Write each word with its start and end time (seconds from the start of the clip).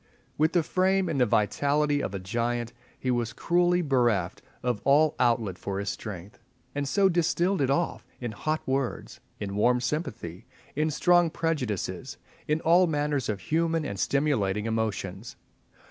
With 0.35 0.53
the 0.53 0.63
frame 0.63 1.07
and 1.09 1.21
the 1.21 1.27
vitality 1.27 2.01
of 2.01 2.15
a 2.15 2.19
giant 2.19 2.73
he 2.97 3.11
was 3.11 3.33
cruelly 3.33 3.83
bereft 3.83 4.41
of 4.63 4.81
all 4.83 5.15
outlet 5.19 5.59
for 5.59 5.77
his 5.77 5.89
strength, 5.91 6.39
and 6.73 6.87
so 6.87 7.07
distilled 7.07 7.61
it 7.61 7.69
off 7.69 8.03
in 8.19 8.31
hot 8.31 8.67
words, 8.67 9.19
in 9.39 9.55
warm 9.55 9.79
sympathy, 9.79 10.47
in 10.75 10.89
strong 10.89 11.29
prejudices, 11.29 12.17
in 12.47 12.61
all 12.61 12.87
manner 12.87 13.17
of 13.29 13.39
human 13.41 13.85
and 13.85 13.99
stimulating 13.99 14.65
emotions. 14.65 15.35